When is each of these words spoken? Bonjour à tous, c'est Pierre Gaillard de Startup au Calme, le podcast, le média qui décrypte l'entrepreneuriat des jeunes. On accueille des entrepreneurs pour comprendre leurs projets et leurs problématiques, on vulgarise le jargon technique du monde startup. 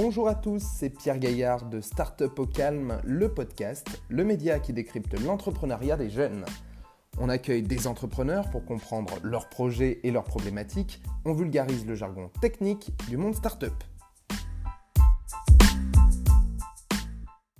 Bonjour 0.00 0.28
à 0.28 0.36
tous, 0.36 0.62
c'est 0.62 0.90
Pierre 0.90 1.18
Gaillard 1.18 1.68
de 1.68 1.80
Startup 1.80 2.38
au 2.38 2.46
Calme, 2.46 3.00
le 3.02 3.34
podcast, 3.34 4.00
le 4.08 4.22
média 4.22 4.60
qui 4.60 4.72
décrypte 4.72 5.20
l'entrepreneuriat 5.20 5.96
des 5.96 6.08
jeunes. 6.08 6.44
On 7.18 7.28
accueille 7.28 7.64
des 7.64 7.88
entrepreneurs 7.88 8.48
pour 8.50 8.64
comprendre 8.64 9.14
leurs 9.24 9.48
projets 9.48 9.98
et 10.04 10.12
leurs 10.12 10.22
problématiques, 10.22 11.02
on 11.24 11.32
vulgarise 11.32 11.84
le 11.84 11.96
jargon 11.96 12.30
technique 12.40 12.92
du 13.08 13.16
monde 13.16 13.34
startup. 13.34 13.74